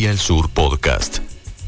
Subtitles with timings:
[0.00, 1.18] Travesía al Sur Podcast.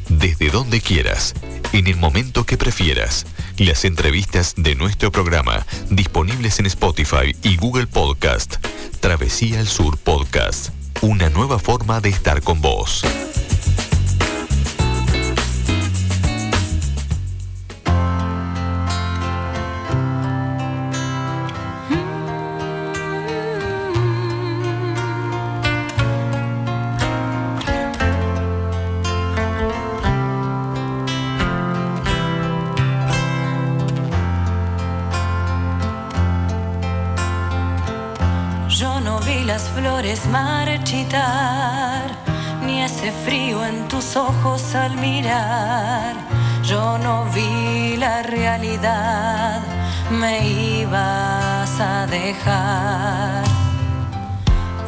[0.08, 1.34] Desde donde quieras,
[1.74, 3.26] en el momento que prefieras.
[3.58, 8.54] Las entrevistas de nuestro programa disponibles en Spotify y Google Podcast.
[9.00, 10.70] Travesía al Sur Podcast.
[11.02, 13.04] Una nueva forma de estar con vos.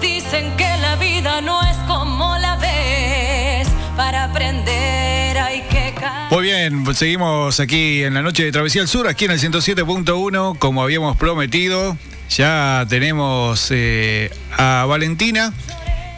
[0.00, 6.32] Dicen que la vida no es como la ves, para aprender hay que caer.
[6.32, 9.38] Muy bien, pues seguimos aquí en la noche de Travesía al Sur, aquí en el
[9.38, 11.97] 107.1, como habíamos prometido.
[12.30, 15.52] Ya tenemos eh, a Valentina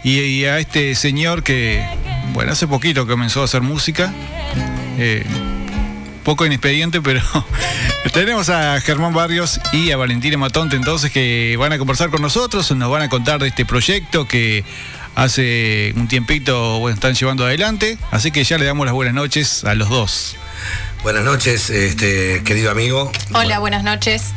[0.02, 1.84] y, y a este señor que,
[2.32, 4.10] bueno, hace poquito comenzó a hacer música.
[4.98, 5.22] Eh,
[6.26, 7.22] poco inexpediente, pero
[8.12, 12.68] tenemos a Germán Barrios y a Valentina Matonte entonces que van a conversar con nosotros,
[12.72, 14.64] nos van a contar de este proyecto que
[15.14, 19.62] hace un tiempito bueno, están llevando adelante, así que ya le damos las buenas noches
[19.62, 20.34] a los dos.
[21.04, 23.12] Buenas noches, este querido amigo.
[23.32, 24.32] Hola, buenas noches.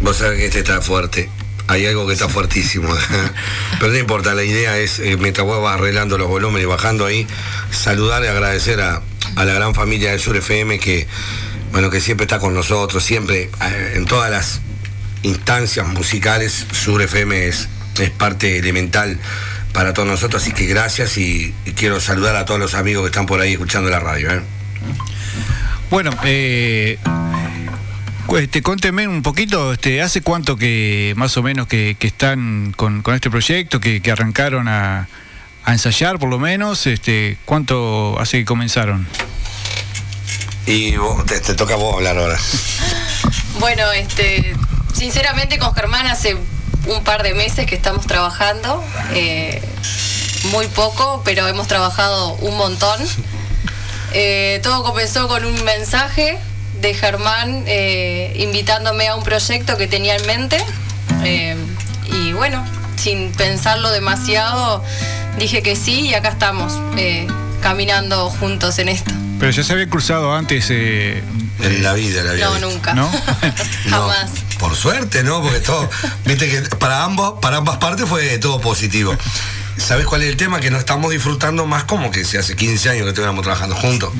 [0.00, 1.28] Vos sabés que este está fuerte.
[1.66, 2.88] Hay algo que está fuertísimo.
[3.78, 7.04] Pero no importa, la idea es, eh, mientras vos vas arreglando los volúmenes y bajando
[7.04, 7.26] ahí,
[7.70, 9.02] saludar y agradecer a,
[9.38, 11.06] a la gran familia de Sur FM que,
[11.70, 14.60] bueno, que siempre está con nosotros, siempre eh, en todas las
[15.22, 17.68] instancias musicales, Sur FM es,
[18.00, 19.16] es parte elemental
[19.72, 23.26] para todos nosotros, así que gracias y, quiero saludar a todos los amigos que están
[23.26, 24.32] por ahí escuchando la radio.
[24.32, 24.40] ¿eh?
[25.88, 26.98] Bueno, eh,
[28.36, 33.14] este, cuénteme un poquito, este, ¿hace cuánto que más o menos que, están con, con
[33.14, 35.06] este proyecto, que, que arrancaron a,
[35.68, 36.86] a ensayar por lo menos?
[36.86, 39.06] Este, ¿Cuánto hace que comenzaron?
[40.66, 42.38] Y vos- te, te toca a vos hablar ahora.
[43.60, 44.54] Bueno, este,
[44.94, 46.36] sinceramente con Germán hace
[46.86, 48.84] un par de meses que estamos trabajando,
[49.14, 49.60] eh,
[50.52, 52.98] muy poco, pero hemos trabajado un montón.
[54.14, 56.38] Eh, todo comenzó con un mensaje
[56.80, 60.64] de Germán eh, invitándome a un proyecto que tenía en mente
[61.24, 61.54] eh,
[62.10, 62.64] y bueno,
[62.96, 64.82] sin pensarlo demasiado,
[65.38, 67.26] dije que sí y acá estamos, eh,
[67.60, 69.12] caminando juntos en esto.
[69.38, 70.66] Pero ya se había cruzado antes.
[70.70, 71.22] eh,
[71.60, 72.46] En la vida, la vida.
[72.50, 72.94] No, nunca.
[72.94, 73.10] ¿No?
[73.86, 74.30] No, Jamás.
[74.58, 75.40] por suerte, ¿no?
[75.42, 75.88] Porque todo,
[76.24, 79.16] viste que para ambos, para ambas partes fue todo positivo.
[79.76, 80.58] ¿Sabes cuál es el tema?
[80.60, 84.10] Que no estamos disfrutando más como que si hace 15 años que estuviéramos trabajando juntos.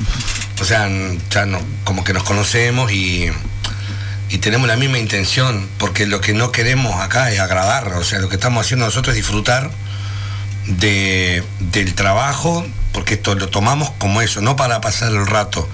[0.61, 0.89] O sea,
[1.29, 3.29] ya no, como que nos conocemos y,
[4.29, 8.19] y tenemos la misma intención, porque lo que no queremos acá es agradar, o sea,
[8.19, 9.69] lo que estamos haciendo nosotros es disfrutar
[10.69, 15.67] de, del trabajo, porque esto lo tomamos como eso, no para pasar el rato,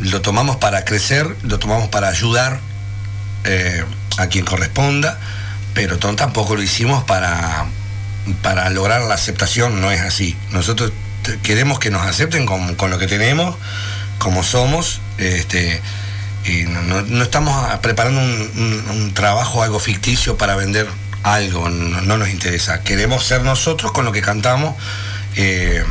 [0.00, 2.60] lo tomamos para crecer, lo tomamos para ayudar
[3.44, 3.84] eh,
[4.18, 5.18] a quien corresponda,
[5.74, 7.66] pero tampoco lo hicimos para,
[8.42, 10.36] para lograr la aceptación, no es así.
[10.50, 10.92] Nosotros
[11.42, 13.56] queremos que nos acepten con, con lo que tenemos,
[14.18, 15.80] como somos, este,
[16.44, 20.88] y no, no- estamos preparando un trabajo, algo ficticio para vender
[21.22, 22.82] algo, no, no nos interesa.
[22.82, 24.74] Queremos ser nosotros con lo que cantamos
[25.36, 25.84] eh,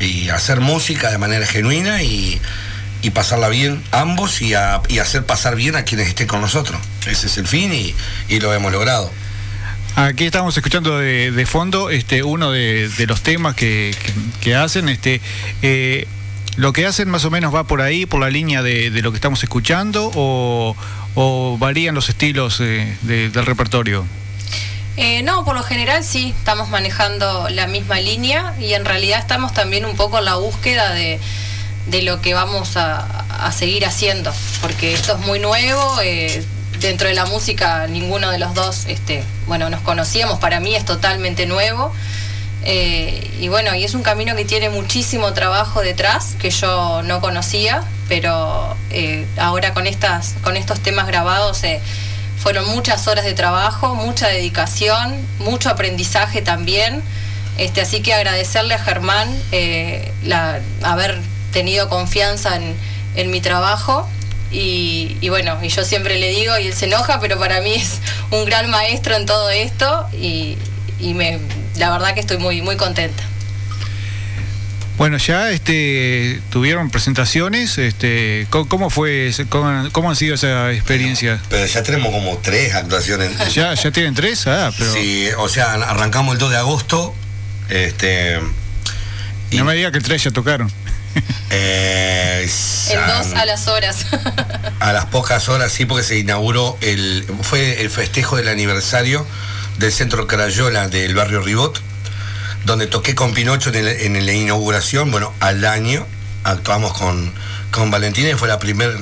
[0.00, 2.40] y hacer música de manera genuina y,
[3.12, 6.80] pasarla bien ambos y, a- y hacer pasar bien a quienes estén con nosotros.
[7.06, 9.12] Ese es el fin y, lo hemos logrado.
[9.96, 13.94] Aquí estamos escuchando de, de fondo este, uno de, los temas que,
[14.56, 14.88] hacen.
[14.88, 15.20] Este,
[15.62, 16.08] eh,
[16.56, 19.10] ¿Lo que hacen más o menos va por ahí, por la línea de, de lo
[19.12, 20.76] que estamos escuchando o,
[21.60, 24.06] varían los estilos eh, de- del repertorio?
[24.96, 29.52] Eh, no, por lo general sí, estamos manejando la misma línea y en realidad estamos
[29.52, 31.18] también un poco en la búsqueda de,
[31.86, 32.98] de lo que vamos a,
[33.44, 36.44] a seguir haciendo, porque esto es muy nuevo, eh,
[36.78, 40.84] dentro de la música ninguno de los dos, este, bueno, nos conocíamos, para mí es
[40.84, 41.92] totalmente nuevo.
[42.64, 47.20] eh, y bueno, y es un camino que tiene muchísimo trabajo detrás que yo no
[47.20, 48.76] conocía, pero
[49.38, 51.62] ahora con estas, con estos temas grabados
[52.38, 57.02] fueron muchas horas de trabajo, mucha dedicación, mucho aprendizaje también.
[57.58, 61.20] Este, así que agradecerle a Germán eh, la- haber
[61.52, 62.74] tenido confianza en,
[63.16, 64.08] en mi trabajo.
[64.50, 67.74] Y, y bueno, y yo siempre le digo, y él se enoja, pero para mí
[67.74, 67.98] es
[68.30, 70.56] un gran maestro en todo esto y,
[71.00, 71.40] y me,
[71.76, 73.22] la verdad que estoy muy, muy contenta.
[74.96, 81.40] Bueno, ya este tuvieron presentaciones, este ¿cómo, fue cómo, han sido esa experiencia?
[81.50, 83.32] Pero ya tenemos como tres actuaciones.
[83.52, 87.12] Ya ya tienen tres, ah, pero Sí, o sea, arrancamos el 2 de agosto,
[87.70, 88.38] este
[89.50, 90.70] No me diga que el 3 ya tocaron.
[91.50, 92.48] Eh,
[92.90, 94.06] el 2 a las horas.
[94.80, 99.24] a las pocas horas, sí, porque se inauguró el fue el festejo del aniversario
[99.78, 101.80] del Centro Carayola del barrio Ribot
[102.64, 106.06] donde toqué con Pinocho en, la inauguración, bueno, al año
[106.44, 107.32] actuamos con,
[107.70, 108.96] con Valentina y fue la primer,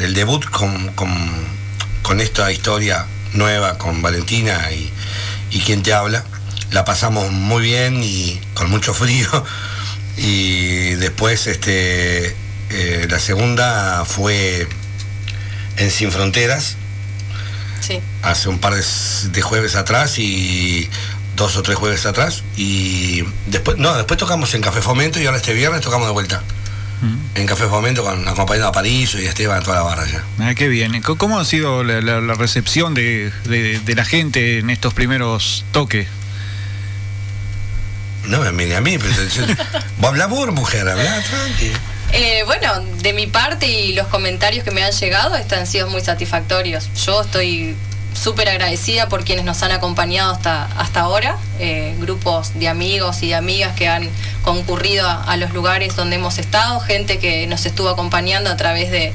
[0.00, 0.92] el debut con,
[2.02, 4.92] con, esta historia nueva con Valentina y,
[5.50, 6.24] y quien te habla.
[6.70, 9.28] La pasamos muy bien y con mucho frío.
[10.16, 12.36] Y después este,
[12.70, 14.68] eh, la segunda fue
[15.76, 16.76] en Sin Fronteras.
[17.80, 18.00] Sí.
[18.22, 20.88] Hace un par de jueves atrás y
[21.36, 25.38] dos o tres jueves atrás y después no después tocamos en Café Fomento y ahora
[25.38, 26.42] este viernes tocamos de vuelta.
[27.02, 27.18] Mm.
[27.34, 30.22] en Café Fomento con acompañado a París y Esteban toda la barra ya.
[30.38, 31.02] Ah, qué bien.
[31.02, 33.32] Cómo ha sido la, recepción de,
[33.86, 36.06] la gente en estos primeros toques
[38.26, 39.12] no me mire a mí pero
[39.98, 41.72] vos habla por mujer habla tranqui.
[42.12, 46.00] Eh, bueno, de mi parte y los comentarios que me han llegado están sido muy
[46.00, 46.88] satisfactorios.
[47.04, 47.74] Yo estoy
[48.14, 53.28] súper agradecida por quienes nos han acompañado hasta, hasta ahora, eh, grupos de amigos y
[53.28, 54.08] de amigas que han
[54.42, 59.12] concurrido a, los lugares donde hemos estado, gente que nos estuvo acompañando a través de,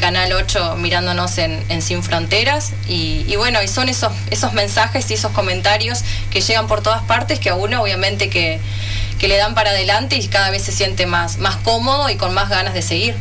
[0.00, 5.32] Canal 8 mirándonos en, Sin Fronteras y, bueno, y son esos, esos mensajes y esos
[5.32, 8.58] comentarios que llegan por todas partes que a uno obviamente que,
[9.18, 12.32] que le dan para adelante y cada vez se siente más, más cómodo y con
[12.32, 13.14] más ganas de seguir.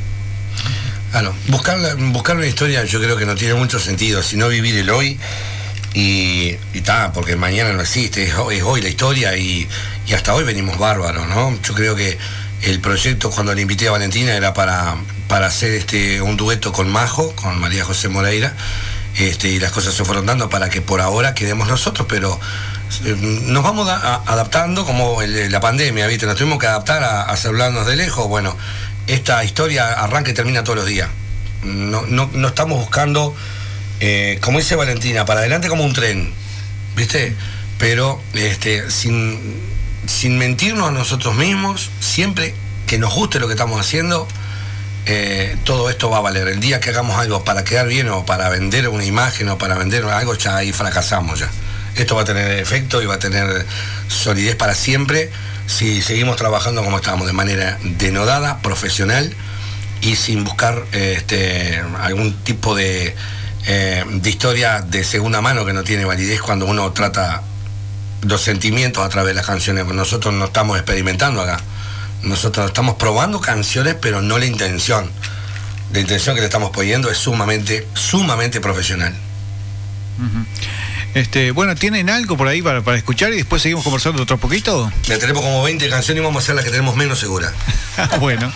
[1.11, 1.77] Claro, buscar,
[2.37, 5.19] una historia yo creo que no tiene mucho sentido, sino vivir el hoy
[5.93, 6.55] y,
[7.13, 9.67] porque mañana no existe, es, hoy la historia y,
[10.15, 11.57] hasta hoy venimos bárbaros, ¿no?
[11.63, 12.17] Yo creo que
[12.63, 14.95] el proyecto cuando le invité a Valentina era para,
[15.27, 18.53] para hacer este, un dueto con Majo, con María José Moreira,
[19.17, 22.39] este, y las cosas se fueron dando para que por ahora quedemos nosotros, pero
[23.05, 26.25] eh, nos vamos adaptando como la pandemia, ¿viste?
[26.25, 28.55] Nos tuvimos que adaptar a, a hablarnos de lejos, bueno,
[29.13, 31.09] esta historia arranca y termina todos los días.
[31.63, 33.35] No, estamos buscando,
[33.99, 36.33] eh, como dice Valentina, para adelante como un tren,
[36.95, 37.35] ¿viste?
[37.77, 39.39] Pero este, sin,
[40.07, 42.55] sin mentirnos a nosotros mismos, siempre
[42.87, 44.27] que nos guste lo que estamos haciendo,
[45.05, 46.47] eh, todo esto va a valer.
[46.47, 49.75] El día que hagamos algo para quedar bien o para vender una imagen o para
[49.75, 51.49] vender algo, ya ahí fracasamos ya.
[51.95, 53.65] Esto va a tener efecto y va a tener
[54.07, 55.31] solidez para siempre
[55.67, 59.33] si seguimos trabajando como estamos, de manera denodada, profesional
[60.01, 63.15] y sin buscar este, algún tipo de,
[63.67, 67.43] eh, de historia de segunda mano que no tiene validez cuando uno trata
[68.23, 69.85] los sentimientos a través de las canciones.
[69.85, 71.59] Nosotros no estamos experimentando acá.
[72.23, 75.09] Nosotros estamos probando canciones, pero no la intención.
[75.93, 79.13] La intención que le estamos poniendo es sumamente, sumamente profesional.
[81.13, 84.91] Este, bueno, ¿tienen algo por ahí para, escuchar y después seguimos conversando otro poquito?
[85.03, 87.53] Ya tenemos como 20 canciones y vamos a hacer las que tenemos menos seguras.
[87.97, 88.51] Ah, bueno.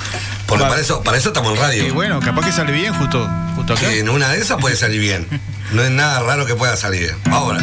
[0.47, 1.85] Porque para eso, para eso estamos en radio.
[1.85, 3.91] Y bueno, capaz que sale bien justo, justo acá.
[3.91, 5.27] en una de esas puede salir bien.
[5.73, 7.15] No es nada raro que pueda salir bien.
[7.31, 7.59] Ahora.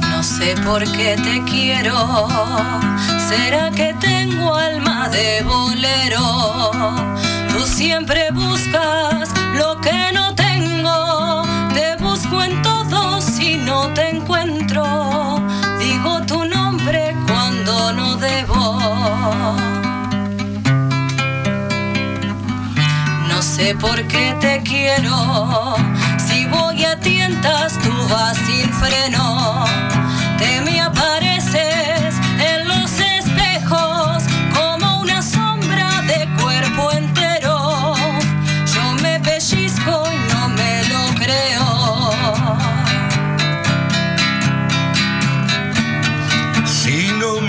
[0.00, 2.28] No sé por qué te quiero.
[3.28, 6.70] ¿Será que tengo alma de bolero?
[7.52, 10.43] Tú siempre buscas lo que no te
[23.54, 25.76] sé por qué te quiero,
[26.18, 29.64] si voy a tientas tú vas sin freno,
[30.38, 32.16] te me apareces
[32.50, 37.94] en los espejos como una sombra de cuerpo entero.
[38.74, 41.64] Yo me pellizco y no me lo creo.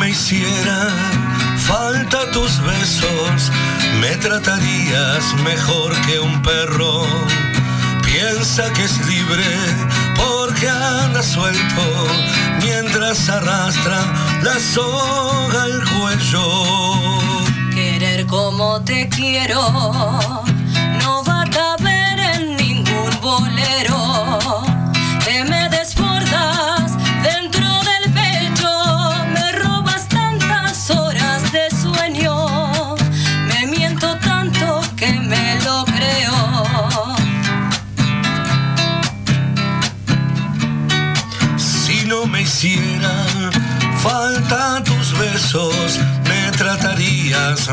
[0.07, 0.87] hiciera
[1.67, 3.51] falta tus besos,
[4.05, 7.07] me tratarías mejor que un perro.
[8.03, 9.49] Piensa que es libre
[10.15, 11.85] porque anda suelto
[12.61, 13.99] mientras arrastra
[14.43, 16.45] la soga al cuello.
[17.73, 19.61] Querer como te quiero
[21.01, 24.04] no va a caber en ningún bolero.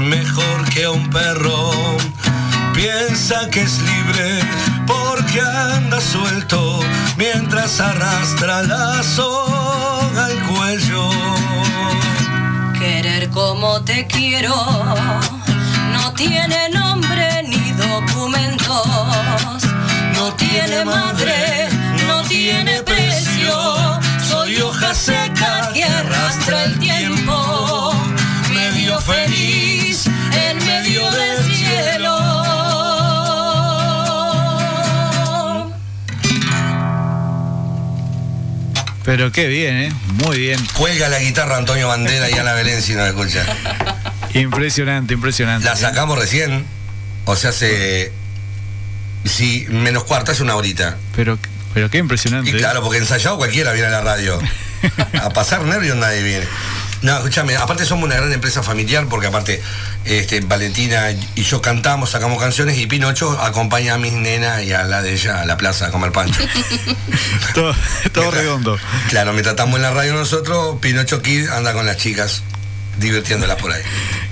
[0.01, 1.71] Mejor que un perro.
[2.73, 4.41] Piensa que es libre
[4.87, 6.81] porque anda suelto
[7.17, 11.09] mientras arrastra la soga al cuello.
[12.79, 14.55] Querer como te quiero
[15.93, 18.87] no tiene nombre ni documentos,
[20.15, 21.69] no tiene madre,
[22.07, 24.01] no tiene precio.
[24.29, 27.93] Soy hoja seca que arrastra el tiempo,
[29.01, 32.43] feliz en medio del cielo.
[39.05, 39.93] Pero qué bien, ¿eh?
[40.25, 40.65] Muy bien.
[40.75, 43.45] Cuelga la guitarra Antonio Bandera y Ana Belén si no la escucha.
[44.35, 45.67] Impresionante, impresionante.
[45.67, 46.65] La sacamos recién,
[47.25, 48.13] o sea, hace.
[49.25, 50.97] Sí, menos cuarta, hace una horita.
[51.15, 51.39] Pero,
[51.75, 52.51] pero qué impresionante.
[52.51, 52.59] Y ¿eh?
[52.59, 54.39] claro, porque ensayado cualquiera viene a la radio.
[55.23, 56.47] A pasar nervios nadie viene.
[57.03, 59.61] No, escúchame, aparte somos una gran empresa familiar porque aparte
[60.05, 64.85] este, Valentina y yo cantamos, sacamos canciones y Pinocho acompaña a mis nenas y a
[64.85, 66.41] la de ella a la plaza a comer pancho.
[68.13, 68.79] todo redondo.
[69.09, 72.45] Claro, mientras estamos en la radio nosotros, Pinocho Kid anda con las chicas
[72.99, 73.83] divirtiéndolas por ahí.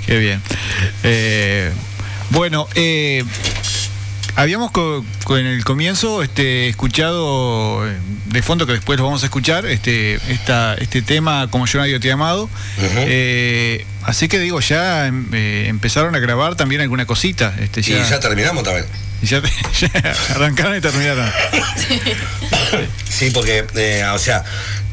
[0.07, 0.41] Qué bien.
[1.03, 1.73] Eh,
[2.31, 3.25] bueno, eh,
[4.40, 9.23] habíamos co- co- en el comienzo este, escuchado eh, de fondo, que después lo vamos
[9.23, 12.49] a escuchar, este, esta, este tema Como yo nadie te he amado.
[12.78, 17.54] Eh, así que digo, ya em- eh, empezaron a grabar también alguna cosita.
[17.61, 18.87] Este, Y ya, ya terminamos también.
[19.23, 19.42] ya-
[19.80, 19.90] ya
[20.30, 21.30] arrancaron y terminaron.
[23.09, 24.44] Sí, porque, eh, o sea,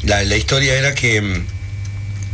[0.03, 1.21] la, la historia era que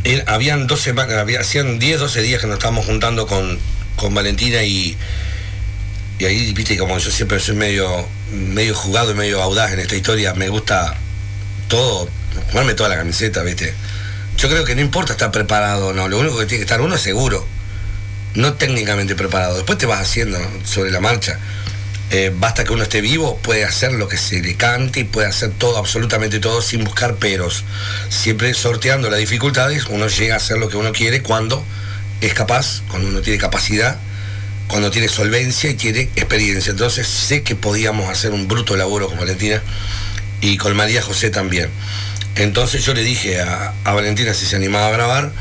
[0.04, 3.58] er- habían dos semanas, había, hacían 10, 12 días que nos estábamos juntando con,
[3.96, 4.96] con Valentina y,
[6.18, 9.96] y ahí, viste, como yo siempre soy medio, medio jugado y medio audaz en esta
[9.96, 10.96] historia, me gusta
[11.68, 12.08] todo,
[12.50, 13.74] jugarme toda la camiseta, viste.
[14.36, 16.80] Yo creo que no importa estar preparado o no, lo único que tiene que estar
[16.80, 17.46] uno es seguro,
[18.34, 19.56] no técnicamente preparado.
[19.56, 21.38] Después te vas haciendo sobre la marcha.
[22.10, 25.26] Eh, basta que uno esté vivo, puede hacer lo que se le cante y puede
[25.26, 27.64] hacer todo, absolutamente todo, sin buscar peros.
[28.08, 31.64] Siempre sorteando las dificultades, uno llega a hacer lo que uno quiere cuando
[32.20, 33.98] es capaz, cuando uno tiene capacidad,
[34.68, 36.70] cuando tiene solvencia y tiene experiencia.
[36.70, 39.62] Entonces sé que podíamos hacer un bruto laburo con Valentina
[40.40, 41.70] y con María José también.
[42.36, 45.32] Entonces yo le dije a, a Valentina si se animaba a grabar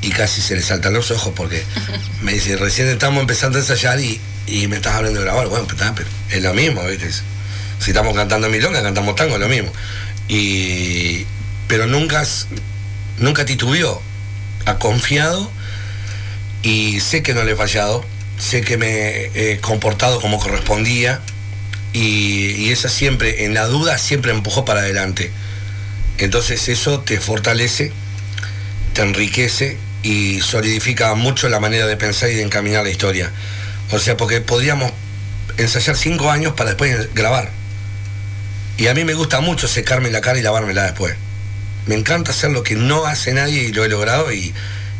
[0.00, 1.62] y casi se le saltan los ojos porque
[2.22, 5.48] me dice, recién estamos empezando a ensayar y, y me estás hablando de grabar.
[5.48, 7.10] Bueno, pues, está, pero es lo mismo, ¿viste?
[7.80, 9.72] Si estamos cantando milonga, cantamos tango, es lo mismo.
[10.28, 11.26] Y,
[11.68, 12.24] pero nunca,
[13.18, 14.02] nunca titubeó,
[14.66, 15.50] ha confiado
[16.62, 18.04] y sé que no le he fallado,
[18.38, 21.20] sé que me he comportado como correspondía
[21.92, 25.30] y, y esa siempre, en la duda, siempre empujó para adelante.
[26.18, 27.92] Entonces eso te fortalece,
[28.94, 33.30] te enriquece y solidifica mucho la manera de pensar y de encaminar la historia.
[33.90, 34.92] O sea, porque podríamos
[35.56, 37.50] ensayar cinco años para después grabar.
[38.76, 41.16] Y a mí me gusta mucho secarme la cara y lavármela después.
[41.86, 44.54] Me encanta hacer lo que no hace nadie y lo he logrado y,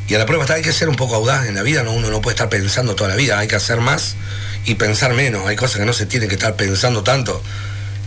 [0.09, 1.93] y a la prueba está, hay que ser un poco audaz en la vida, ¿no?
[1.93, 4.17] uno no puede estar pensando toda la vida, hay que hacer más
[4.65, 7.43] y pensar menos, hay cosas que no se tienen que estar pensando tanto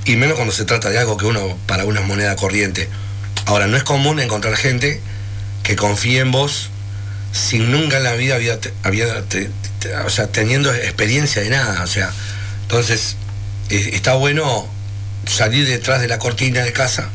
[0.06, 2.90] y menos cuando se trata de algo que uno para es moneda corriente.
[3.46, 5.00] Ahora, no es común encontrar gente
[5.64, 6.70] que confíe en vos
[7.32, 8.36] sin nunca en la vida
[8.84, 9.24] había,
[10.06, 11.84] o sea, teniendo experiencia de nada.
[11.84, 12.12] O sea,
[12.64, 13.16] entonces
[13.70, 14.68] eh, está bueno
[15.26, 17.10] salir detrás de la cortina de casa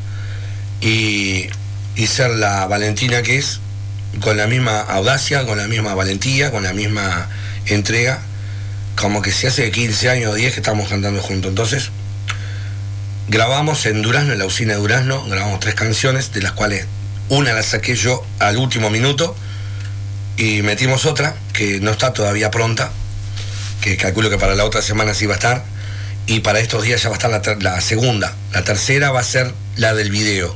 [0.80, 1.48] y,
[1.96, 3.60] y ser la Valentina que es,
[4.20, 7.28] con la misma audacia, con la misma valentía, con la misma
[7.66, 8.20] entrega,
[8.96, 11.50] como que si hace 15 años o 10 que estamos cantando juntos.
[11.50, 11.90] Entonces,
[13.28, 16.86] grabamos en Durazno, en la usina de Durazno, grabamos tres canciones, de las cuales
[17.28, 19.36] una la saqué yo al último minuto
[20.36, 22.90] y metimos otra que no está todavía pronta,
[23.80, 25.64] que calculo que para la otra semana sí va a estar,
[26.26, 28.34] y para estos días ya va a estar la segunda.
[28.52, 30.54] La tercera va a ser la del video,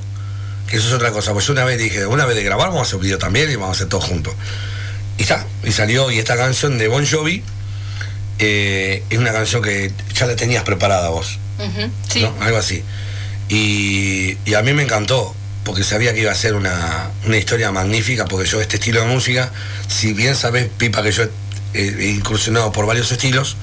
[0.71, 2.81] que eso es otra cosa, pues yo una vez dije, una vez de grabar vamos
[2.81, 4.33] a hacer un video también y vamos a hacer todo juntos.
[5.19, 7.43] Y está, y salió, y esta canción de Bon Jovi
[8.39, 11.39] eh, es una canción que ya la tenías preparada vos.
[11.59, 12.23] Ujú, Sí.
[12.23, 12.35] ¿no?
[12.41, 12.83] Algo así.
[13.49, 15.35] Y, y a mí me encantó,
[15.65, 19.09] porque sabía que iba a ser una, una historia magnífica, porque yo este estilo de
[19.09, 19.51] música,
[19.89, 21.25] si bien sabes, Pipa, que yo
[21.75, 23.57] he, he incursionado por varios estilos,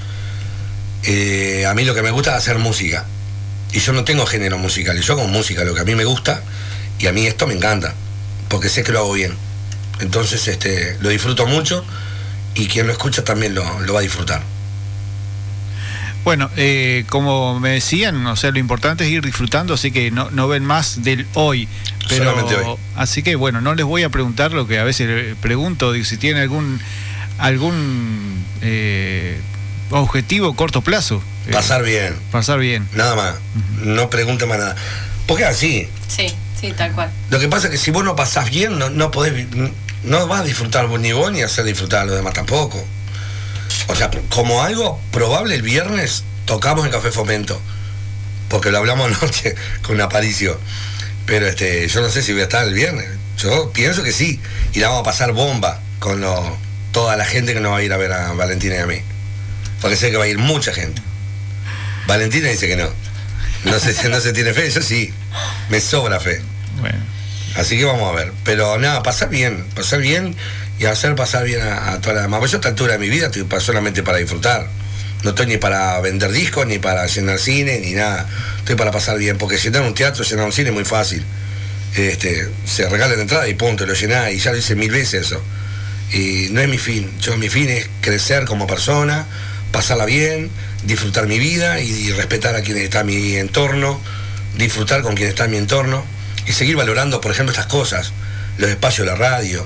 [1.03, 3.05] eh, a mí lo que me gusta es hacer música.
[3.71, 6.41] Y yo no tengo género musical, yo hago música, lo que a mí me gusta,
[6.99, 7.93] y a mí esto me encanta,
[8.47, 9.33] porque sé que lo hago bien.
[9.99, 11.83] Entonces este, lo disfruto mucho
[12.55, 14.41] y quien lo escucha también lo, lo va a disfrutar.
[16.23, 20.29] Bueno, eh, como me decían, o sea, lo importante es ir disfrutando, así que no,
[20.31, 21.69] no ven más del hoy.
[22.09, 22.77] Pero, Solamente hoy.
[22.97, 26.05] Así que bueno, no les voy a preguntar lo que a veces le pregunto, digo,
[26.05, 26.81] si tiene algún
[27.37, 29.39] algún eh,
[29.89, 31.21] objetivo corto plazo.
[31.47, 32.87] Eh, Pasar bien, pasar bien.
[32.93, 33.35] nada más.
[33.83, 34.75] No pregunte más nada.
[35.27, 35.87] Porque así.
[36.07, 36.27] Sí,
[36.59, 37.11] sí, tal cual.
[37.29, 39.45] Lo que pasa es que si vos no pasás bien, no, no podés,
[40.03, 42.83] no vas a disfrutar vos ni vos ni hacer disfrutar a los demás tampoco.
[43.87, 47.61] O sea, como algo probable el viernes tocamos en Café Fomento.
[48.49, 50.57] Porque lo hablamos anoche con Aparicio.
[51.25, 53.07] Pero este, yo no sé si voy a estar el viernes.
[53.37, 54.39] Yo pienso que sí.
[54.73, 56.57] Y la vamos a pasar bomba con lo-
[56.93, 59.01] toda la gente que nos va a ir a ver a Valentina y a mí.
[59.81, 61.01] Porque sé que va a ir mucha gente.
[62.07, 62.87] Valentina dice que no.
[63.69, 65.13] No sé si no se tiene fe, yo sí.
[65.69, 66.41] Me sobra fe.
[66.79, 66.97] Bueno.
[67.55, 68.31] Así que vamos a ver.
[68.43, 70.35] Pero nada, pasar bien, pasar bien
[70.79, 72.39] y hacer pasar bien a, a toda la demás.
[72.39, 74.67] Pues yo a esta altura de mi vida estoy solamente para disfrutar.
[75.23, 78.27] No estoy ni para vender discos, ni para llenar cine, ni nada.
[78.59, 81.23] Estoy para pasar bien, porque llenar un teatro, llenar un cine es muy fácil.
[81.95, 85.25] Este, se regala la entrada y punto, lo llenás y ya lo hice mil veces
[85.25, 85.41] eso.
[86.13, 87.09] Y no es mi fin.
[87.19, 89.25] Yo mi fin es crecer como persona,
[89.71, 90.49] pasarla bien,
[90.83, 93.99] disfrutar mi vida y, respetar a quien está en mi entorno,
[94.57, 96.03] disfrutar con quien está en mi entorno
[96.45, 98.13] y seguir valorando, por ejemplo, estas cosas,
[98.57, 99.65] los espacios de la radio,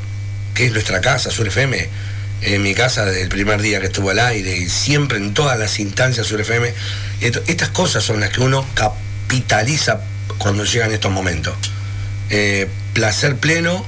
[0.54, 1.90] que es nuestra casa, Sur FM,
[2.42, 5.58] en mi casa desde el primer día que estuvo al aire y siempre en todas
[5.60, 6.74] las instancias Sur FM.
[7.22, 10.02] Estas cosas son las que uno capitaliza
[10.38, 11.56] cuando llegan estos momentos.
[12.30, 13.86] Eh, placer pleno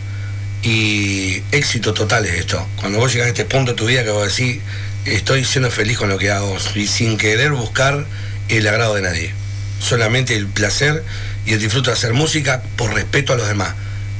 [0.61, 2.65] y éxito total es esto.
[2.79, 4.61] Cuando vos llegas a este punto de tu vida que vos decís,
[5.05, 8.05] estoy siendo feliz con lo que hago y sin querer buscar
[8.49, 9.33] el agrado de nadie.
[9.79, 11.03] Solamente el placer
[11.45, 13.73] y el disfruto de hacer música por respeto a los demás.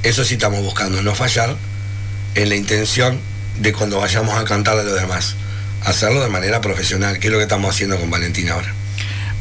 [0.04, 1.56] Eso sí estamos buscando, no fallar
[2.36, 3.20] en la intención
[3.60, 5.36] de cuando vayamos a cantar a los demás.
[5.84, 8.74] Hacerlo de manera profesional, que es lo que estamos haciendo con Valentina ahora.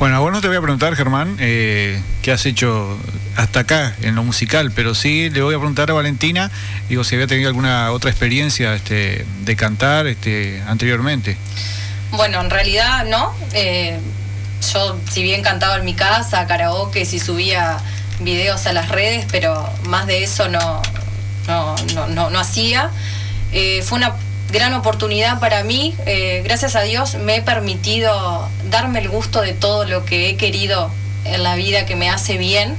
[0.03, 2.99] Bueno, a vos no te voy a preguntar, Germán, eh, qué has hecho
[3.37, 6.51] hasta acá en lo musical, pero sí le voy a preguntar a Valentina,
[6.89, 11.37] digo, si había tenido alguna otra experiencia este, de cantar este, anteriormente.
[12.11, 13.33] Bueno, en realidad no.
[13.53, 14.01] Eh,
[14.73, 17.79] yo, si bien cantaba en mi casa, karaoke, si subía
[18.19, 20.83] videos a las redes, pero más de eso no,
[21.47, 22.91] no, no, no, no hacía.
[23.53, 24.17] Eh, fue una
[24.53, 25.95] gran oportunidad para mí.
[26.07, 30.37] Eh, gracias a Dios me he permitido darme el gusto de todo lo que he
[30.37, 30.91] querido
[31.25, 32.77] en la vida que me hace bien.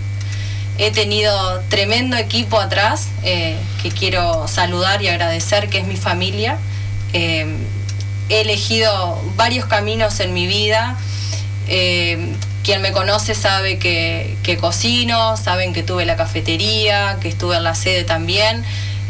[0.78, 6.58] He tenido tremendo equipo atrás eh, que quiero saludar y agradecer, que es mi familia.
[7.12, 7.48] Eh,
[8.30, 10.98] he elegido varios caminos en mi vida.
[11.66, 17.64] Quien me conoce sabe que, que cocino, saben que tuve la cafetería, que estuve en
[17.64, 18.64] la sede también.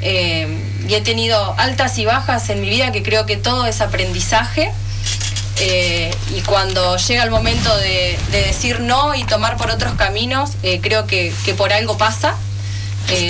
[0.05, 0.47] Eh,
[0.87, 4.71] y he tenido altas y bajas en mi vida que creo que todo es aprendizaje.
[5.59, 10.51] Eh, y cuando llega el momento de, de decir no y tomar por otros caminos,
[10.61, 12.35] eh, creo que, por algo pasa.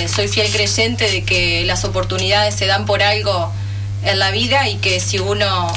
[0.08, 3.52] Soy fiel creyente de que las oportunidades se dan por algo
[4.04, 5.68] en la vida y que si uno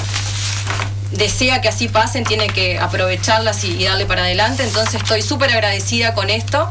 [1.13, 4.65] desea que así pasen, tiene que aprovecharlas y, y darle para adelante.
[4.65, 6.71] Entonces estoy súper agradecida con esto.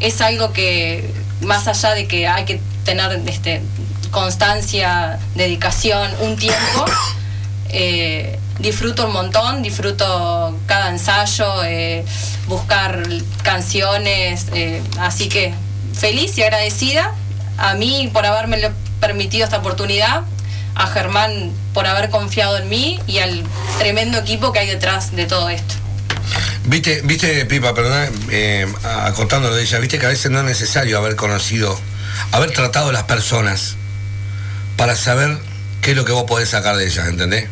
[0.00, 3.62] Es algo que, más allá de que hay que tener este,
[4.10, 6.84] constancia, dedicación, un tiempo,
[7.68, 12.04] eh, disfruto un montón, disfruto cada ensayo, eh,
[12.46, 13.02] buscar
[13.42, 15.54] canciones, eh, así que
[15.98, 17.14] feliz y agradecida
[17.58, 20.22] a mí por haberme permitido esta oportunidad,
[20.74, 23.42] a Germán por haber confiado en mí y al
[23.78, 25.74] tremendo equipo que hay detrás de todo esto.
[26.64, 30.98] Viste, viste, Pipa, perdón, eh, acotándolo de ella, viste que a veces no es necesario
[30.98, 31.78] haber conocido,
[32.32, 33.76] haber tratado a las personas
[34.76, 35.38] para saber
[35.82, 37.48] qué es lo que vos podés sacar de ellas, ¿entendés?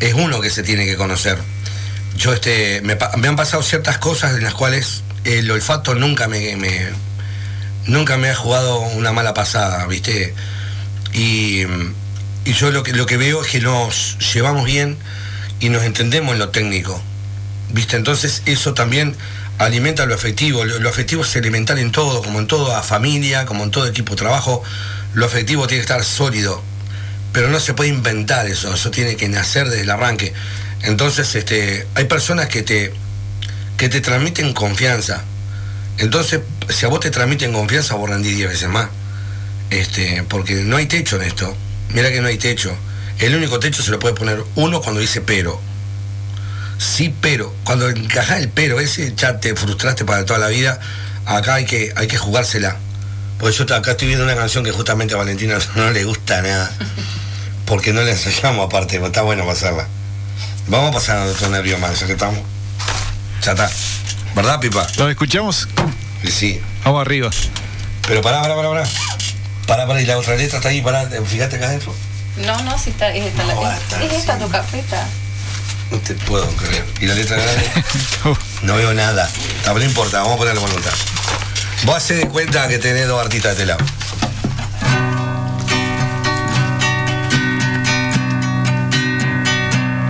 [0.00, 1.38] Es uno que se tiene que conocer.
[2.16, 2.96] Yo, este, me,
[3.28, 6.88] han pasado ciertas cosas en las cuales el olfato nunca me, me-
[7.86, 10.34] nunca me ha jugado una mala pasada, ¿viste?
[11.12, 11.62] Y,
[12.44, 14.98] y yo lo que, lo que veo es que nos llevamos bien
[15.60, 17.00] y nos entendemos en lo técnico.
[17.70, 17.96] ¿Viste?
[17.96, 19.14] Entonces eso también
[19.58, 20.64] alimenta lo afectivo.
[20.64, 24.14] Lo, lo afectivo es elemental en todo, como en toda familia, como en todo equipo
[24.14, 24.62] de trabajo.
[25.14, 26.62] Lo afectivo tiene que estar sólido.
[27.32, 30.32] Pero no se puede inventar eso, eso tiene que nacer desde el arranque.
[30.82, 32.92] Entonces, este, hay personas que te,
[33.76, 35.22] que te transmiten confianza.
[35.98, 38.88] Entonces, si a vos te transmiten confianza, vos rendís 10 veces más.
[39.70, 41.54] Este, porque no hay techo en esto.
[41.90, 42.74] Mira que no hay techo.
[43.18, 45.60] El único techo se lo puede poner uno cuando dice pero.
[46.78, 47.54] Sí, pero.
[47.64, 50.78] Cuando encajás el pero ese, ya te frustraste para toda la vida.
[51.26, 52.76] Acá hay que, hay que jugársela.
[53.38, 56.70] Porque yo acá estoy viendo una canción que justamente a Valentina no le gusta nada.
[57.66, 59.86] Porque no la ensayamos aparte, pero está bueno pasarla.
[60.68, 62.40] Vamos a pasar a otro nervio más, ya que estamos.
[63.42, 63.70] Ya está.
[64.34, 64.86] ¿Verdad, Pipa?
[64.96, 65.68] ¿Lo escuchamos?
[66.28, 66.60] Sí.
[66.84, 67.30] Vamos arriba.
[68.06, 68.88] Pero pará, pará, pará, pará.
[69.66, 71.94] Pará, pará, y la otra letra está ahí, pará, fíjate acá adentro.
[72.38, 74.44] No, no, si está, es esta, No, la, es, es esta sí.
[74.44, 75.06] tu carpeta.
[75.90, 76.84] No te puedo creer.
[77.00, 77.70] ¿Y la letra grande?
[78.62, 79.30] No veo nada.
[79.64, 80.90] No importa, vamos a ponerle voluntad.
[81.84, 83.84] Vos hacés de cuenta que tenés dos artistas de este lado.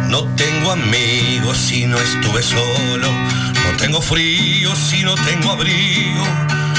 [0.09, 3.13] No tengo amigos si no estuve solo.
[3.13, 6.25] No tengo frío si no tengo abrigo.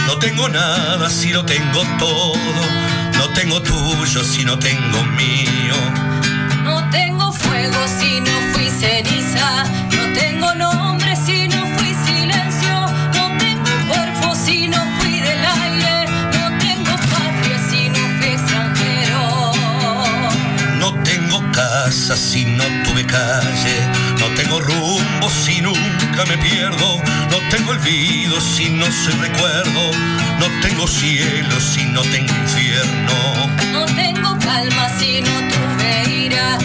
[0.07, 2.33] No tengo nada si no tengo todo.
[3.13, 6.08] No tengo tuyo si no tengo mío.
[6.89, 9.63] No tengo fuego si no fui ceniza.
[9.95, 12.73] No tengo nombre si no fui silencio.
[13.13, 16.07] No tengo cuerpo si no fui del aire.
[16.33, 19.51] No tengo patria si no fui extranjero.
[20.79, 23.77] No tengo casa si no tuve calle.
[24.19, 27.03] No tengo rumbo si nunca me pierdo.
[27.29, 29.91] No tengo olvido si no soy recuerdo.
[30.39, 33.13] No tengo cielo si no tengo infierno.
[33.73, 36.57] No tengo calma si no tuve ira.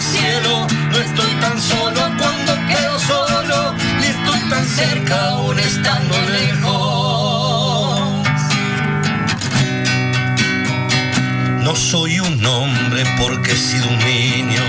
[0.00, 0.66] Cielo.
[0.90, 3.74] No estoy tan solo cuando quedo solo.
[4.00, 6.96] Ni estoy tan cerca aún estando lejos.
[11.62, 14.62] No soy un hombre porque he sido un niño,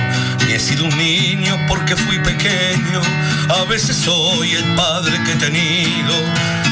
[0.48, 3.02] ni he sido un niño porque fui pequeño.
[3.50, 6.14] A veces soy el padre que he tenido,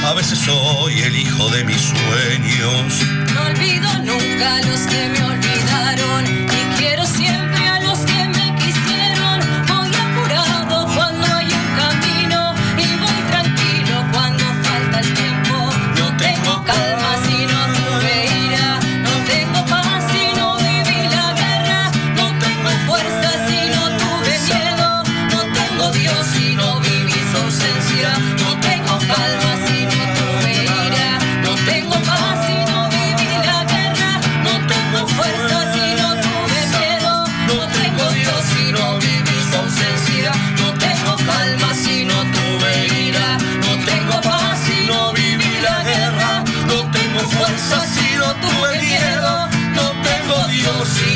[0.03, 3.05] a veces soy el hijo de mis sueños.
[3.33, 6.44] No olvido nunca los que me olvidaron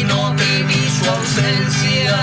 [0.04, 2.16] No su ausencia.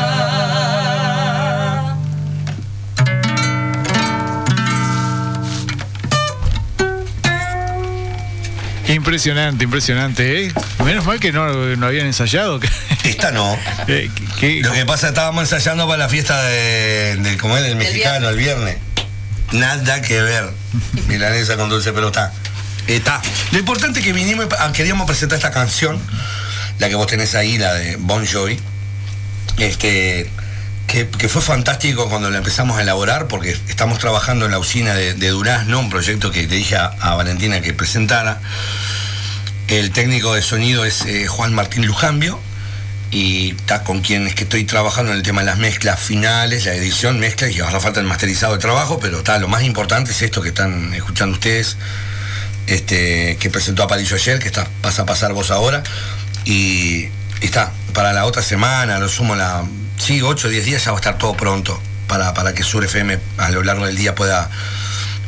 [8.89, 10.53] Impresionante, impresionante, ¿eh?
[10.85, 12.61] Menos mal que no, no habían ensayado.
[13.05, 13.59] Esta no.
[13.89, 14.09] eh,
[14.39, 17.65] que- Lo que pasa, estábamos ensayando para la fiesta de, de ¿cómo es?
[17.65, 18.77] del mexicano, el viernes.
[19.53, 20.51] Nada que ver.
[21.09, 22.33] Milanesa con dulce, pero está.
[22.87, 23.21] Está.
[23.51, 26.01] Lo importante es que vinimos, y pa- queríamos presentar esta canción,
[26.79, 28.59] la que vos tenés ahí, la de Bon Jovi.
[29.59, 30.31] Este,
[30.87, 35.15] que, fue fantástico cuando la empezamos a elaborar, porque estamos trabajando en la usina de,
[35.15, 38.41] de Durazno, un proyecto que te dije a, Valentina que presentara.
[39.69, 42.39] El técnico de sonido es eh, Juan Martín Lujambio
[43.11, 46.67] y está con quien es que estoy trabajando en el tema de las mezclas finales,
[46.67, 50.13] la edición, mezclas y ahora falta el masterizado de trabajo, pero está, lo más importante
[50.13, 51.77] es esto que están escuchando ustedes,
[52.67, 55.83] este, que presentó a Palillo ayer, que está, vas a pasar vos ahora,
[56.47, 57.09] y,
[57.41, 59.65] está, para la otra semana, lo sumo la,
[59.99, 62.85] sí, 8 o 10 días ya va a estar todo pronto, para, para que Sur
[62.85, 64.49] FM a lo largo del día pueda,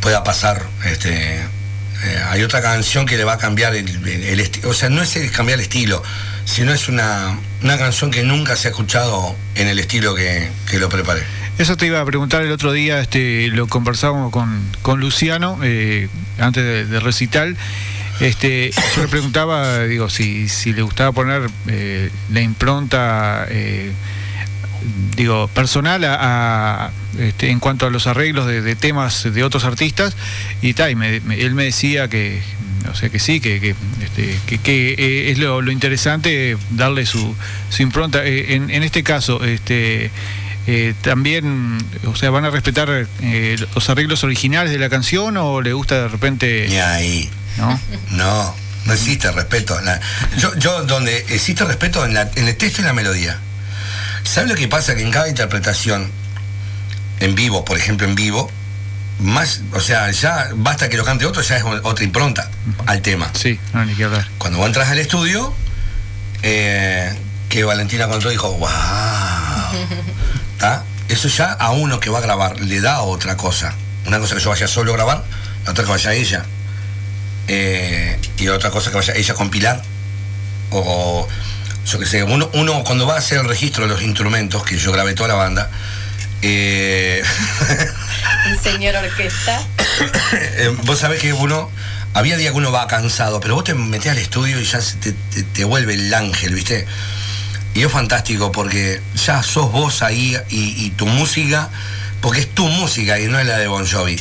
[0.00, 4.72] pueda pasar, este, eh, hay otra canción que le va a cambiar el, el o
[4.72, 6.02] sea, no es cambiar el estilo,
[6.44, 10.78] sino es una, una canción que nunca se ha escuchado en el estilo que, que
[10.78, 11.22] lo preparé.
[11.59, 16.09] Eso te iba a preguntar el otro día, este, lo conversábamos con, con Luciano eh,
[16.38, 17.57] antes de, de recital.
[18.20, 23.92] Este, yo le preguntaba, digo, si, si le gustaba poner eh, la impronta, eh,
[25.16, 30.16] digo, personal a, este, en cuanto a los arreglos de, temas de otros artistas,
[30.62, 32.40] y, ta, y me- él me decía que,
[32.90, 37.35] o sea, que sí, que, que, este, que- eh, es lo, lo interesante darle su,
[37.70, 38.24] su impronta.
[38.24, 40.11] Eh, en, en este caso, este,
[40.66, 45.61] eh, también, o sea, ¿van a respetar eh, los arreglos originales de la canción o
[45.61, 47.31] le gusta de repente, Ni ahí.
[47.59, 47.81] No?
[48.11, 48.55] No,
[48.87, 49.79] no existe respeto.
[49.81, 50.01] La-
[50.38, 53.38] yo, yo, donde existe respeto en, la- en el texto y la melodía.
[54.25, 54.94] ¿Sabes lo que pasa?
[54.94, 56.11] Que en cada interpretación,
[57.21, 58.51] en vivo, por ejemplo, en vivo,
[59.21, 62.51] más, o sea, ya basta que lo cante otro, ya es otra impronta
[62.87, 63.31] al tema.
[63.35, 64.29] Sí, no, ni que hablar.
[64.38, 65.53] Cuando vos entras al estudio,
[66.42, 67.12] eh,
[67.49, 68.68] que Valentina contó, dijo, wow.
[70.59, 70.85] ¿Tá?
[71.09, 73.75] Eso ya a uno que va a grabar le da otra cosa.
[74.07, 75.25] Una cosa que yo vaya solo a grabar,
[75.64, 76.44] la otra que vaya ella.
[77.49, 79.83] Eh, y otra cosa que vaya ella a compilar,
[80.71, 81.27] o
[81.87, 84.77] yo qué sé, uno, uno cuando va a hacer el registro de los instrumentos, que
[84.79, 85.71] yo grabé toda la banda,
[86.43, 87.23] eh,
[88.47, 89.61] El señor orquesta.
[90.33, 91.71] eh, vos sabés que uno,
[92.15, 94.97] había días que uno va cansado, pero vos te metés al estudio y ya se
[94.97, 96.87] te, te- te vuelve el ángel, ¿viste?
[97.75, 101.69] Y es fantástico porque ya sos vos ahí y, y tu música,
[102.21, 104.21] porque es tu música y no es la de Bon Jovi.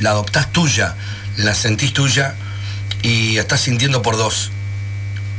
[0.00, 0.94] La adoptás tuya,
[1.36, 2.34] la sentís tuya
[3.02, 4.50] y estás sintiendo por dos.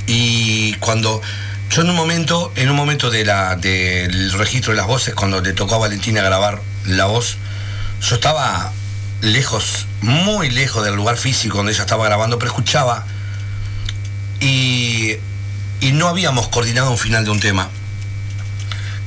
[0.08, 1.22] Y cuando
[1.70, 5.42] yo en un momento, en un momento de la, del registro de las voces, cuando
[5.42, 7.38] le tocó a Valentina grabar la voz,
[8.02, 8.72] yo estaba
[9.22, 13.06] lejos, muy lejos del lugar físico donde ella estaba grabando, pero escuchaba
[14.40, 15.16] y,
[15.82, 17.70] y no habíamos coordinado un final de un tema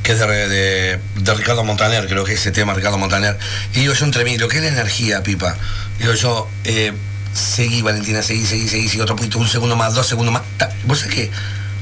[0.02, 3.38] que es de, de- Ricardo Montaner, creo que ese tema Ricardo Montaner.
[3.74, 5.56] Y digo yo entre mí, lo que es la energía, Pipa.
[5.98, 6.92] Digo yo, eh,
[7.32, 10.42] seguí Valentina, seguí, seguí, seguí, seguí, otro poquito, un segundo más, dos segundos más.
[10.84, 11.30] ¿Vos sabés qué?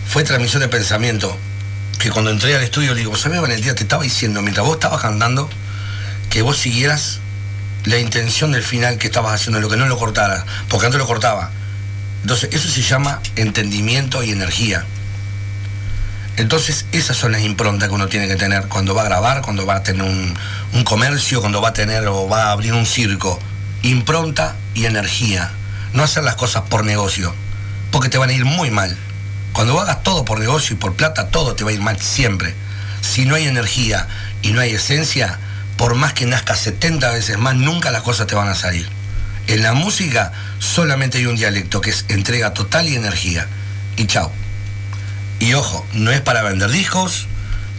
[0.06, 1.37] Fue transmisión de pensamiento.
[1.98, 3.74] Que cuando entré al estudio le digo, ¿sabés Valentina?
[3.74, 5.50] Te estaba diciendo, mientras vos estabas cantando,
[6.30, 7.18] que vos siguieras
[7.84, 11.06] la intención del final que estabas haciendo, lo que no lo cortaras, porque antes lo
[11.06, 11.50] cortaba.
[12.22, 14.84] Entonces, eso se llama entendimiento y energía.
[16.37, 19.66] Entonces, esas son las improntas que uno tiene que tener cuando va a grabar, cuando
[19.66, 20.34] va a tener un,
[20.72, 23.40] un comercio, cuando va a tener o va a abrir un circo.
[23.82, 25.51] Impronta y energía.
[25.93, 27.35] No hacer las cosas por negocio,
[27.91, 28.97] porque te van a ir muy mal.
[29.53, 32.55] Cuando hagas todo por negocio y por plata, todo te va a ir mal siempre.
[33.01, 34.07] Si no hay energía
[34.41, 35.38] y no hay esencia,
[35.77, 38.88] por más que nazcas 70 veces más, nunca las cosas te van a salir.
[39.49, 43.49] En la música solamente hay un dialecto que es entrega total y energía.
[43.97, 44.31] Y chao.
[45.41, 47.27] Y ojo, no es para vender discos,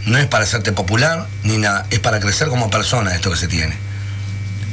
[0.04, 1.86] no es para hacerte popular, ni nada.
[1.90, 3.89] Es para crecer como persona esto que se tiene.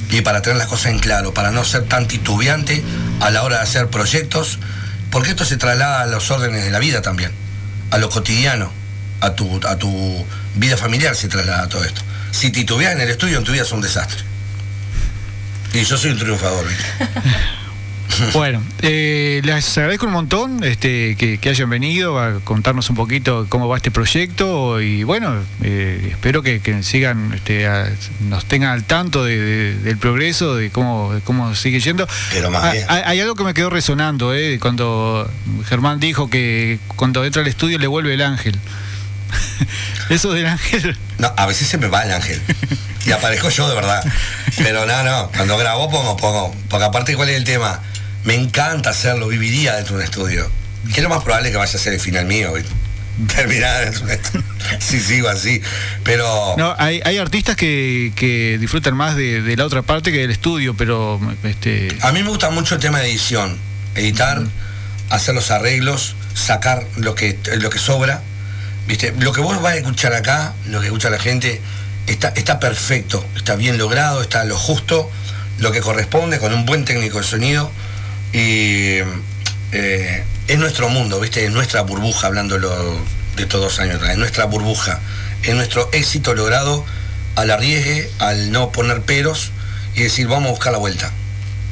[0.09, 2.83] Y para tener las cosas en claro, para no ser tan titubeante
[3.19, 4.59] a la hora de hacer proyectos,
[5.11, 7.31] porque esto se traslada a los órdenes de la vida también,
[7.91, 8.71] a lo cotidiano,
[9.21, 12.01] a tu, a tu vida familiar se traslada todo esto.
[12.31, 14.19] Si titubeas en el estudio, en tu vida es un desastre.
[15.73, 16.85] Y yo soy un triunfador, ¿viste?
[18.33, 23.45] Bueno, eh, les agradezco un montón este, que, que hayan venido a contarnos un poquito
[23.49, 27.89] cómo va este proyecto y bueno, eh, espero que, que sigan, este, a-
[28.21, 32.07] nos tengan al tanto de- de- del progreso, de cómo, de cómo sigue yendo.
[32.31, 32.85] Pero más Ah, bien.
[32.89, 35.29] hay, hay algo que me quedó resonando, eh, cuando
[35.67, 38.57] Germán dijo que cuando entra al estudio le vuelve el ángel.
[40.09, 40.97] Eso del ángel.
[41.17, 42.41] No, a veces se me va el ángel.
[43.05, 44.03] Y aparezco yo de verdad.
[44.57, 46.55] Pero no, no, cuando grabo pongo, pongo.
[46.69, 47.81] Porque aparte, ¿cuál es el tema?
[48.27, 50.51] Me encanta hacerlo, viviría dentro de un estudio.
[50.93, 52.69] Que es lo más probable que vaya a ser el final mío, ¿viste?
[53.33, 54.45] Terminar dentro de un estudio.
[54.79, 55.61] Si sigo así.
[56.03, 56.55] Pero.
[56.57, 60.31] No, hay, hay artistas que, que disfrutan más de, de la otra parte que del
[60.31, 63.57] estudio, pero este, A mí me gusta mucho el tema de edición.
[63.95, 64.43] Editar,
[65.09, 68.23] hacer los arreglos, sacar lo que, lo que sobra.
[68.89, 69.13] ¿Viste?
[69.19, 71.61] Lo que vos vas a escuchar acá, lo que escucha la gente,
[72.07, 75.09] está, está perfecto, está bien logrado, está lo justo,
[75.59, 77.71] lo que corresponde, con un buen técnico de sonido.
[78.33, 78.99] Y
[79.71, 81.45] eh, es nuestro mundo, ¿viste?
[81.45, 82.99] Es nuestra burbuja, hablándolo
[83.35, 84.99] de estos dos años atrás, es nuestra burbuja,
[85.43, 86.85] es nuestro éxito logrado
[87.35, 89.51] al arriesgue, al no poner peros
[89.95, 91.11] y decir, vamos a buscar la vuelta,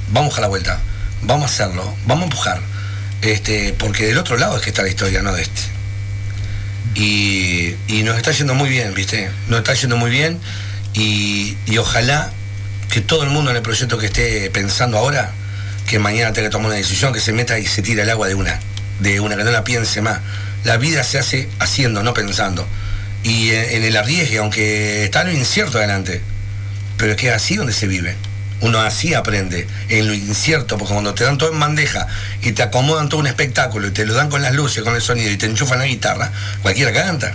[0.09, 0.79] vamos a buscar la vuelta,
[1.23, 2.61] vamos a hacerlo, vamos a empujar.
[3.21, 5.61] Este, porque del otro lado es que está la historia, no de este.
[6.93, 9.31] Y, y nos está yendo muy bien, ¿viste?
[9.47, 10.39] Nos está yendo muy bien
[10.93, 12.31] y, y ojalá
[12.89, 15.33] que todo el mundo en el proyecto que esté pensando ahora,
[15.85, 18.27] que mañana tenga que tomar una decisión, que se meta y se tire el agua
[18.27, 18.59] de una,
[18.99, 20.19] de una, que no la piense más.
[20.63, 22.67] La vida se hace haciendo, no pensando.
[23.23, 26.21] Y en, en el arriesgue, aunque está lo incierto adelante,
[26.97, 28.15] pero es que es así donde se vive.
[28.61, 32.07] Uno así aprende, en lo incierto, porque cuando te dan todo en bandeja
[32.41, 35.01] y te acomodan todo un espectáculo y te lo dan con las luces, con el
[35.01, 37.33] sonido y te enchufan la guitarra, cualquiera canta.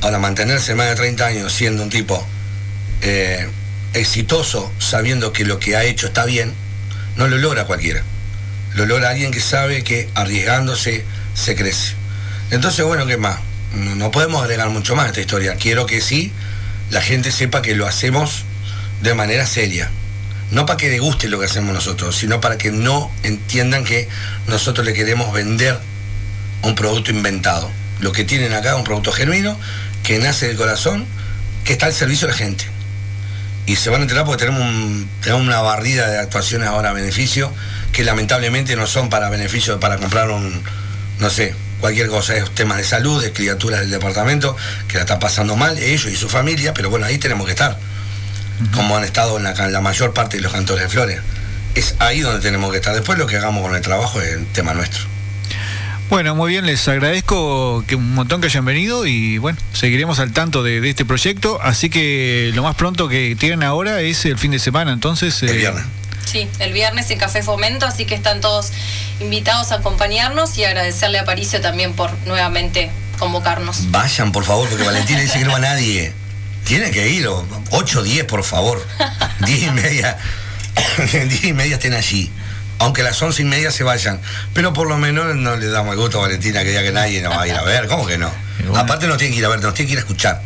[0.00, 2.26] Ahora, mantenerse más de 30 años siendo un tipo
[3.00, 3.48] eh,
[3.94, 6.52] exitoso, sabiendo que lo que ha hecho está bien,
[7.16, 8.02] no lo logra cualquiera.
[8.74, 11.94] Lo logra alguien que sabe que arriesgándose se crece.
[12.50, 13.38] Entonces, bueno, ¿qué más?
[13.74, 15.56] No, podemos agregar mucho más a esta historia.
[15.56, 16.32] Quiero que sí,
[16.90, 18.44] la gente sepa que lo hacemos
[19.02, 19.90] de manera seria.
[20.50, 24.08] No para que le guste lo que hacemos nosotros, sino para que no entiendan que
[24.46, 25.78] nosotros le queremos vender
[26.62, 27.70] un producto inventado.
[28.00, 29.58] Lo que tienen acá es un producto genuino,
[30.02, 31.06] que nace del corazón,
[31.64, 32.73] que está al servicio de la gente.
[33.66, 36.92] Y se van a enterar porque tenemos, un- tenemos una barrida de actuaciones ahora a
[36.92, 37.52] beneficio,
[37.92, 40.62] que lamentablemente no son para beneficio, para comprar un,
[41.18, 44.56] no sé, cualquier cosa, es temas de salud, de criaturas del departamento,
[44.88, 47.78] que la están pasando mal, ellos y su familia, pero bueno, ahí tenemos que estar,
[48.74, 51.20] como han estado en la mayor parte de los cantores de flores.
[51.74, 52.94] es ahí donde tenemos que estar.
[52.94, 55.02] Después lo que hagamos con el trabajo es el tema nuestro.
[56.10, 60.32] Bueno, muy bien, les agradezco que un montón que hayan venido y bueno, seguiremos al
[60.32, 64.50] tanto de, este proyecto, así que lo más pronto que tienen ahora es el fin
[64.50, 65.42] de semana, entonces...
[65.42, 65.84] El eh, viernes.
[66.26, 68.70] Sí, el viernes en Café Fomento, así que están todos
[69.20, 73.90] invitados a acompañarnos y agradecerle a Paricio también por nuevamente convocarnos.
[73.90, 76.12] Vayan, por favor, porque Valentina dice que no va nadie.
[76.64, 77.28] Tienen que ir,
[77.70, 78.84] 8 o 10, por favor.
[79.46, 80.18] 10 y media.
[81.12, 82.30] 10 y media estén allí
[82.78, 84.20] aunque las once y media se vayan.
[84.52, 87.22] Pero por lo menos no le damos el gusto a Valentina que diga que nadie
[87.22, 87.86] nos va a ir a ver.
[87.88, 88.30] ¿Cómo que no?
[88.76, 90.42] Aparte nos tiene que ir a ver, nos tiene que ir a escuchar.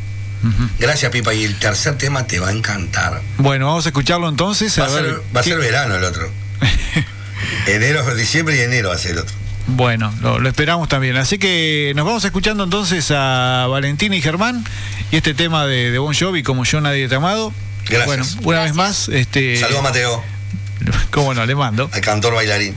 [0.78, 1.34] Gracias, Pipa.
[1.34, 3.20] Y el tercer tema te va a encantar.
[3.38, 4.78] Bueno, vamos a escucharlo entonces.
[4.78, 6.30] Va a, ser, va a ser verano el otro.
[7.66, 9.34] enero, diciembre y enero va a ser el otro.
[9.66, 11.16] Bueno, lo, esperamos también.
[11.16, 14.64] Así que nos vamos escuchando entonces a Valentina y Germán
[15.10, 17.52] y este tema de, de Bon Jovi, como yo nadie te amado.
[17.86, 18.36] Gracias.
[18.36, 19.08] Bueno, una vez más.
[19.08, 20.37] Este, Saludos, Mateo.
[21.10, 21.44] ¿Cómo no?
[21.46, 21.88] Le mando.
[21.92, 22.74] Al cantor bailarín.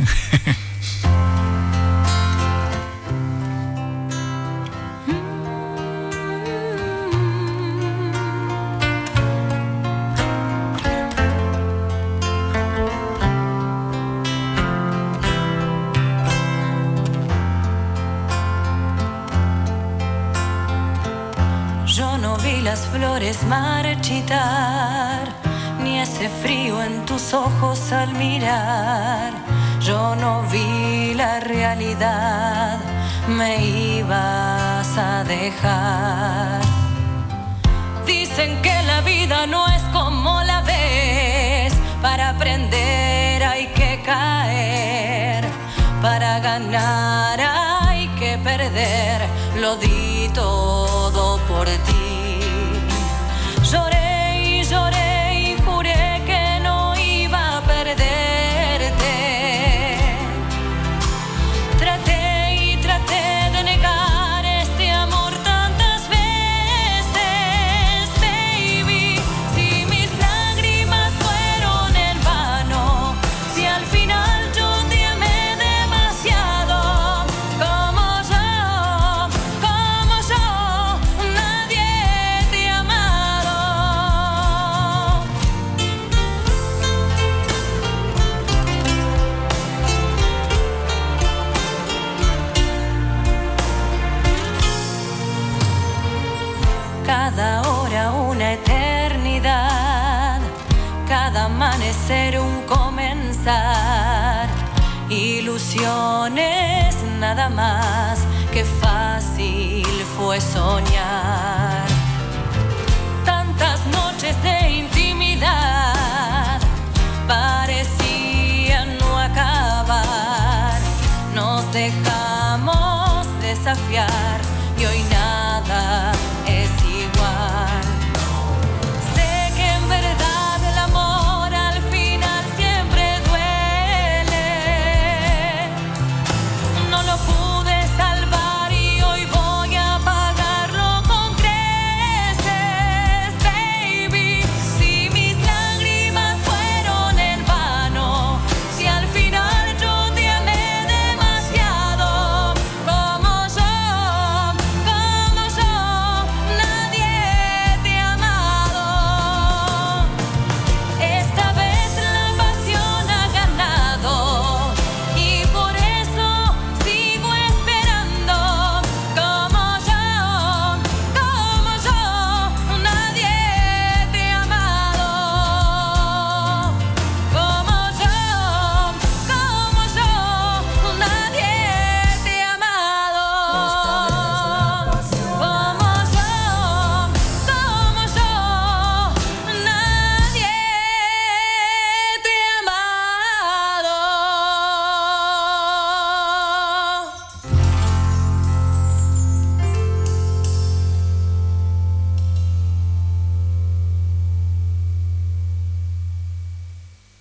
[21.86, 25.51] Yo no vi las flores marchitar
[25.88, 29.32] ese frío en tus ojos al mirar.
[29.80, 32.80] Yo no vi la realidad,
[33.28, 36.62] me ibas a dejar.
[38.06, 45.46] Dicen que la vida no es como la ves, para aprender hay que caer,
[46.02, 49.22] para ganar hay que perder,
[49.60, 52.40] lo di todo por ti.
[53.72, 54.01] Lloré